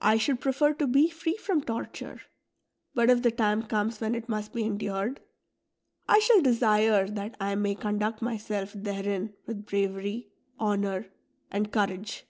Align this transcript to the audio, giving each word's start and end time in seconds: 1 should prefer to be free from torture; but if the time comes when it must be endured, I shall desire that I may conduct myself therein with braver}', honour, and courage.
1 0.00 0.16
should 0.20 0.40
prefer 0.40 0.72
to 0.72 0.86
be 0.86 1.10
free 1.10 1.34
from 1.34 1.60
torture; 1.60 2.22
but 2.94 3.10
if 3.10 3.22
the 3.22 3.32
time 3.32 3.64
comes 3.64 4.00
when 4.00 4.14
it 4.14 4.28
must 4.28 4.52
be 4.52 4.62
endured, 4.62 5.18
I 6.08 6.20
shall 6.20 6.40
desire 6.40 7.08
that 7.08 7.36
I 7.40 7.56
may 7.56 7.74
conduct 7.74 8.22
myself 8.22 8.72
therein 8.76 9.34
with 9.46 9.66
braver}', 9.66 10.20
honour, 10.60 11.06
and 11.50 11.72
courage. 11.72 12.28